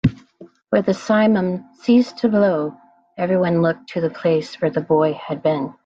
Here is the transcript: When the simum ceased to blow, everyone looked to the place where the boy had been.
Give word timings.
When 0.71 0.81
the 0.81 0.93
simum 0.93 1.63
ceased 1.75 2.17
to 2.17 2.27
blow, 2.29 2.75
everyone 3.19 3.61
looked 3.61 3.89
to 3.89 4.01
the 4.01 4.09
place 4.09 4.55
where 4.59 4.71
the 4.71 4.81
boy 4.81 5.13
had 5.13 5.43
been. 5.43 5.75